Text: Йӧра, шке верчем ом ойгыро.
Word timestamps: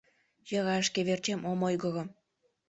Йӧра, 0.49 0.77
шке 0.87 1.01
верчем 1.07 1.39
ом 1.51 1.59
ойгыро. 1.67 2.03